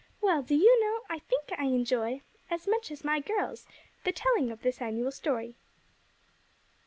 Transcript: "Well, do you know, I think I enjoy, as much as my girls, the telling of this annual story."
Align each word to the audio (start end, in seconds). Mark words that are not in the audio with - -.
"Well, 0.19 0.41
do 0.41 0.55
you 0.55 0.81
know, 0.83 1.01
I 1.11 1.19
think 1.19 1.51
I 1.55 1.65
enjoy, 1.65 2.21
as 2.49 2.67
much 2.67 2.89
as 2.89 3.03
my 3.03 3.19
girls, 3.19 3.67
the 4.03 4.11
telling 4.11 4.49
of 4.49 4.63
this 4.63 4.81
annual 4.81 5.11
story." 5.11 5.53